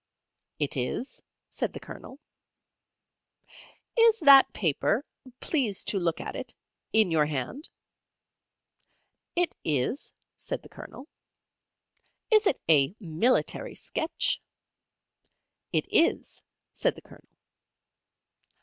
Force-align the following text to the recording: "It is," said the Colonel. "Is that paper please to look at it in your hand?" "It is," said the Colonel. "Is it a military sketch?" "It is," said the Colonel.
"It 0.57 0.75
is," 0.75 1.21
said 1.47 1.73
the 1.73 1.79
Colonel. 1.79 2.17
"Is 3.95 4.19
that 4.21 4.51
paper 4.51 5.05
please 5.39 5.83
to 5.83 5.99
look 5.99 6.19
at 6.19 6.35
it 6.35 6.55
in 6.91 7.11
your 7.11 7.27
hand?" 7.27 7.69
"It 9.35 9.55
is," 9.63 10.11
said 10.37 10.63
the 10.63 10.69
Colonel. 10.69 11.07
"Is 12.31 12.47
it 12.47 12.59
a 12.67 12.95
military 12.99 13.75
sketch?" 13.75 14.41
"It 15.71 15.87
is," 15.91 16.41
said 16.71 16.95
the 16.95 17.03
Colonel. 17.03 17.29